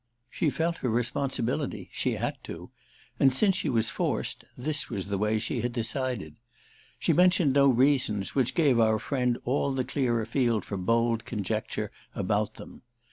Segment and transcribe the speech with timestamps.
[0.31, 5.61] She felt her responsibility—she had to—and since she was forced this was the way she
[5.61, 6.37] had decided.
[6.97, 11.91] She mentioned no reasons, which gave our friend all the clearer field for bold conjecture
[12.15, 12.81] about them.